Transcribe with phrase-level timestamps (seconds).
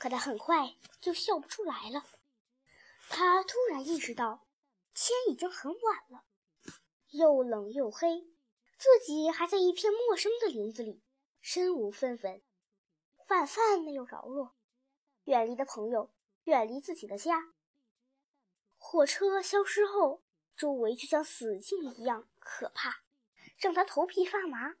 [0.00, 2.06] 可他很快就笑不出来了。
[3.10, 4.46] 他突然意识到，
[4.94, 6.24] 天已经很晚了，
[7.10, 8.32] 又冷又黑，
[8.78, 11.02] 自己还在一片陌生的林子里，
[11.42, 12.42] 身无分文，
[13.28, 14.54] 饭饭没有着落，
[15.24, 16.10] 远离的朋友，
[16.44, 17.52] 远离自己的家。
[18.78, 20.22] 火车消失后，
[20.56, 23.02] 周围就像死境一样可怕，
[23.58, 24.76] 让他头皮发麻。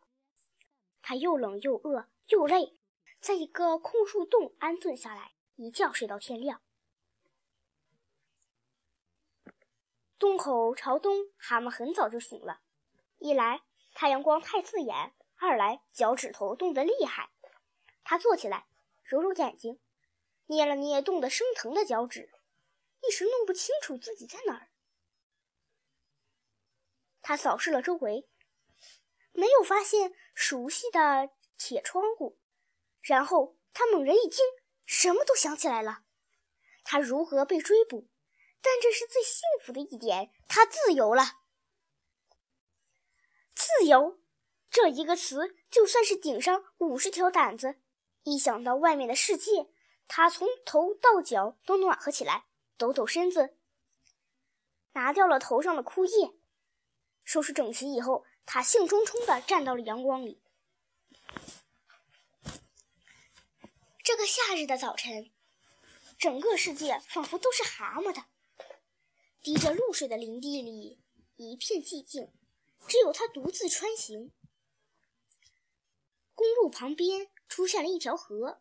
[1.02, 2.79] 他又冷又饿又累，
[3.20, 6.62] 在一个空树洞安顿下来，一觉睡到天亮。
[10.18, 12.62] 洞口朝东，蛤蟆很早就醒了。
[13.18, 17.30] 一来太阳光太刺眼，二来脚趾头冻得厉害。
[18.04, 18.66] 他坐起来，
[19.04, 19.78] 揉揉眼睛，
[20.46, 22.30] 捏了捏冻得生疼的脚趾，
[23.02, 24.70] 一时弄不清楚自己在哪儿。
[27.20, 28.26] 他扫视了周围，
[29.32, 32.39] 没有发现熟悉的铁窗户，
[33.00, 34.44] 然后他猛然一惊，
[34.84, 36.02] 什么都想起来了：
[36.84, 38.08] 他如何被追捕？
[38.62, 41.40] 但这是最幸福的一点，他自由了。
[43.54, 44.20] 自由
[44.70, 47.80] 这一个词，就算是顶上五十条胆子，
[48.24, 49.70] 一想到外面的世界，
[50.06, 52.44] 他从头到脚都暖和起来，
[52.76, 53.56] 抖抖身子，
[54.92, 56.32] 拿掉了头上的枯叶，
[57.24, 60.42] 收拾整齐以后，他兴冲冲地站到了阳光里。
[64.10, 65.30] 这个夏日的早晨，
[66.18, 68.24] 整个世界仿佛都是蛤蟆的。
[69.40, 71.00] 滴着露水的林地里
[71.36, 72.32] 一片寂静，
[72.88, 74.32] 只有他独自穿行。
[76.34, 78.60] 公路旁边出现了一条河，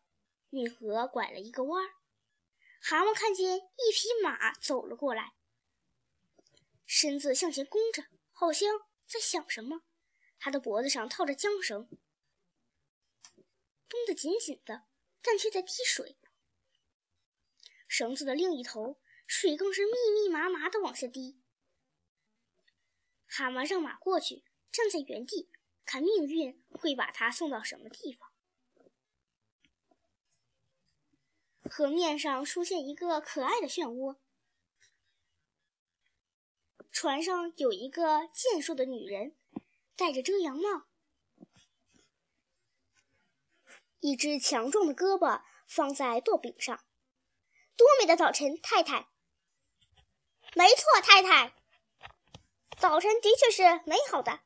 [0.52, 1.95] 运河拐了一个弯儿。
[2.80, 5.34] 蛤蟆看见一匹马走了过来，
[6.86, 9.81] 身子向前弓着，好像在想什么。
[10.38, 11.89] 他的脖子上套着缰绳，
[13.88, 14.84] 绷得紧紧的，
[15.22, 16.17] 但却在滴水。
[17.88, 19.00] 绳子的另一头。
[19.31, 21.39] 水更是密密麻麻的往下滴。
[23.28, 25.52] 蛤蟆让马过去，站在原地，
[25.85, 28.34] 看命运会把它送到什么地方。
[31.69, 34.18] 河面上出现一个可爱的漩涡，
[36.91, 39.38] 船上有一个健硕的女人，
[39.96, 40.88] 戴着遮阳帽，
[44.01, 46.79] 一只强壮的胳膊放在舵柄上。
[47.75, 49.09] 多美的早晨，太太！
[50.55, 51.53] 没错，太太。
[52.77, 54.39] 早晨的确是美好的，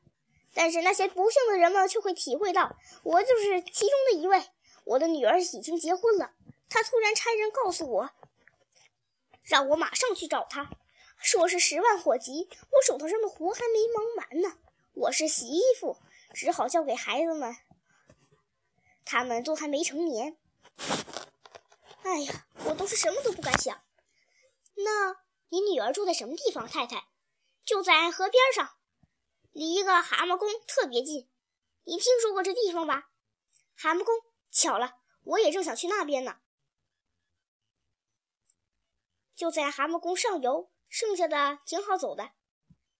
[0.52, 4.44] 但是那些不幸的人们却会体会到，我就是其中的一位。
[4.84, 6.34] 我的女儿已经结婚了，
[6.68, 8.10] 她突然差人告诉我，
[9.44, 10.68] 让我马上去找她，
[11.16, 12.48] 说是十万火急。
[12.72, 14.58] 我手头上的活还没忙完呢，
[14.94, 15.96] 我是洗衣服，
[16.34, 17.56] 只好交给孩子们，
[19.14, 20.36] 他们都还没成年。
[22.02, 23.80] 哎呀，我都是什么都不敢想。
[24.74, 25.22] 那。
[25.50, 27.06] 你女儿住在什么地方，太太？
[27.64, 28.76] 就在河边上，
[29.52, 31.30] 离一个蛤蟆宫特别近。
[31.84, 33.12] 你听说过这地方吧？
[33.76, 34.12] 蛤蟆宫，
[34.50, 36.40] 巧了，我也正想去那边呢。
[39.36, 42.32] 就在蛤蟆宫上游，剩下的挺好走的。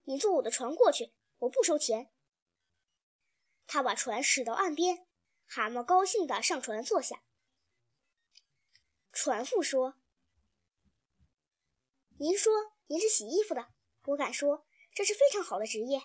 [0.05, 2.13] 你坐我的船过去，我不收钱。
[3.67, 5.09] 他把船驶到岸边，
[5.47, 7.22] 蛤蟆高兴地上船坐下。
[9.12, 9.94] 船夫说。
[12.19, 12.53] 您说
[12.87, 13.72] 您是洗衣服的，
[14.06, 16.03] 我敢说这是非常好的职业。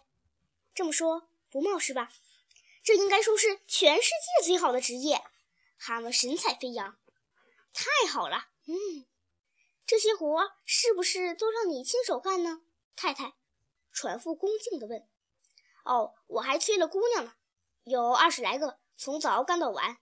[0.73, 2.11] 这么说不冒失吧？
[2.83, 5.23] 这应该说是全世界最好的职业。
[5.77, 6.97] 蛤蟆神采飞扬，
[7.73, 8.49] 太好了。
[8.65, 9.05] 嗯，
[9.85, 12.63] 这些活是不是都让你亲手干呢，
[12.95, 13.35] 太太？
[13.91, 15.07] 船夫恭敬地问。
[15.85, 17.35] 哦，我还催了姑娘呢，
[17.83, 19.97] 有二十来个，从早干到晚。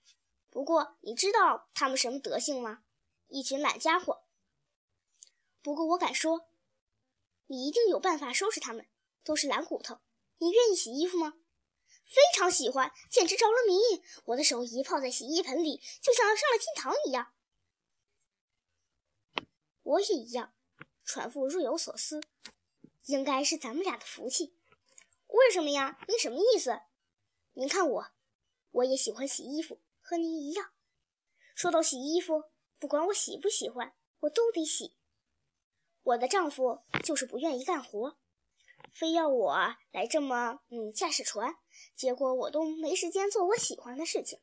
[0.49, 2.83] 不过你知道他们什么德行吗？
[3.27, 4.23] 一群懒家伙。
[5.61, 6.49] 不过我敢说，
[7.45, 8.89] 你一定有办法收拾他们，
[9.23, 9.99] 都是懒骨头。
[10.39, 11.35] 你愿意洗衣服吗？
[12.05, 14.01] 非常喜欢，简直着了迷。
[14.25, 17.35] 我的手一泡在洗衣盆里，就像上了天堂一样。
[19.83, 20.55] 我也一样。
[21.03, 22.19] 船夫若有所思，
[23.05, 24.57] 应该是咱们俩的福气。
[25.27, 26.00] 为什么呀？
[26.07, 26.81] 你什么意思？
[27.53, 28.11] 您看我，
[28.77, 30.71] 我也喜欢洗衣服，和您一样。
[31.56, 32.44] 说到洗衣服，
[32.77, 34.95] 不管我喜不喜欢，我都得洗。
[36.03, 38.18] 我的丈夫就是不愿意干活，
[38.94, 41.56] 非要我来这么嗯驾驶船，
[41.95, 44.39] 结果我都没时间做我喜欢的事情。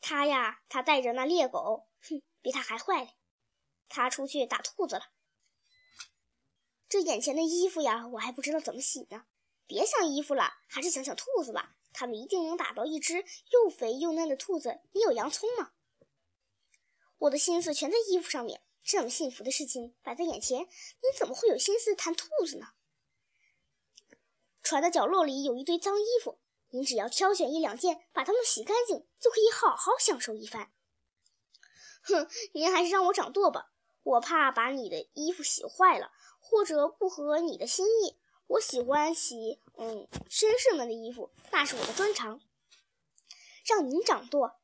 [0.00, 3.16] 他呀，他带着那猎狗，哼，比他还坏嘞。
[3.88, 5.10] 他出去打兔子了。
[6.88, 9.26] 这眼前的衣服呀，我还不知道怎么洗呢。
[9.66, 11.74] 别想衣服了，还是想想兔子吧。
[11.94, 14.80] 他们一定能打到一只又肥又嫩的兔子。
[14.92, 15.72] 你有洋葱吗？
[17.16, 18.60] 我的心思全在衣服上面。
[18.86, 22.66] 这么幸福的事情摆在眼前，你怎么会有心思谈兔子呢？
[24.62, 26.38] 船的角落里有一堆脏衣服，
[26.68, 30.70] 您只要挑选一两件，把它们洗干净，就可以好好享受一番。
[32.02, 38.18] 哼，您还是让我掌舵吧，我怕把你的衣服洗坏了，或者不合你的心意。
[38.54, 42.40] 我喜欢洗，嗯，绅士们的衣服，那是我的专长。
[43.64, 44.60] 让您掌舵，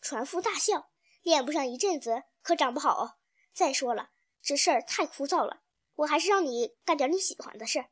[0.00, 0.90] 船夫大笑，
[1.22, 3.18] 练不上一阵子可长不好。
[3.52, 4.10] 再说了，
[4.42, 5.62] 这事儿太枯燥了，
[5.94, 7.86] 我还是让你干点你喜欢的事。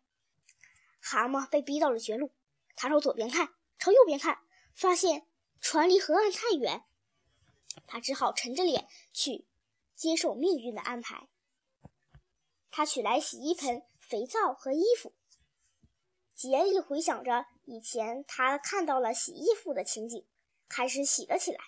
[1.01, 2.33] 蛤蟆被逼到了绝路，
[2.75, 4.41] 他朝左边看，朝右边看，
[4.75, 5.29] 发现
[5.61, 6.85] 船离河岸太远，
[7.87, 9.47] 他只好沉着脸去
[9.95, 11.29] 接受命运的安排。
[12.73, 15.15] 他取来洗衣盆、肥皂和衣服，
[16.37, 20.29] 竭力回想着以前他看到了洗衣服的情景，
[20.69, 21.59] 开始洗了起来。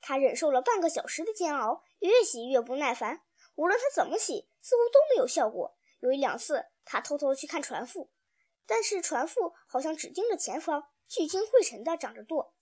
[0.00, 3.22] 他忍受了半个小时的煎熬，越洗越不耐烦。
[3.56, 5.76] 无论他怎么洗，似乎都没有效果。
[5.98, 8.12] 有一两次，他偷偷去看船夫，
[8.64, 12.54] 但是船夫好像只盯着前方，聚精会神地掌着舵。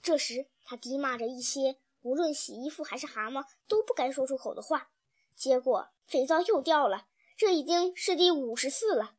[0.00, 4.92] 这时，他低骂着一些无论洗衣服还是蛤蟆都不该说出口的话。
[5.34, 7.08] 结果，肥皂又掉了。
[7.36, 9.16] 这已经是第五十次了。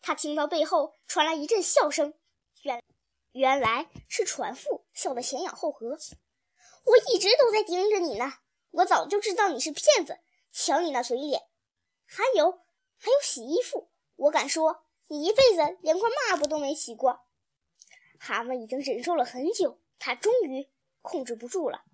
[0.00, 2.14] 他听到背后传来一阵笑声，
[2.62, 2.82] 原。
[3.32, 5.96] 原来是船夫笑得前仰后合。
[6.84, 8.32] 我一直都在盯着你呢，
[8.70, 10.18] 我早就知道你是骗子。
[10.50, 11.42] 瞧你那嘴脸，
[12.04, 17.20] 还有还有洗衣服，我敢说你一辈子连块抹布都没洗过。
[18.18, 20.68] 蛤蟆已经忍受了很久，他终于
[21.00, 21.84] 控制不住了。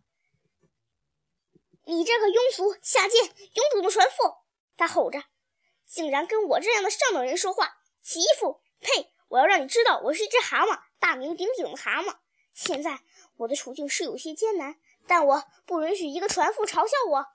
[1.85, 4.46] 你这个庸俗、下贱、庸俗的船夫！
[4.77, 5.23] 他吼着，
[5.87, 7.79] 竟然跟我这样的上等人说话！
[8.03, 8.61] 洗衣服？
[8.81, 9.13] 呸！
[9.29, 10.81] 我要让你知道，我是一只蛤蟆。
[10.99, 12.17] 大名鼎鼎的蛤蟆，
[12.53, 13.01] 现在
[13.39, 14.77] 我的处境是有些艰难，
[15.07, 17.27] 但我不允许一个船夫嘲笑我。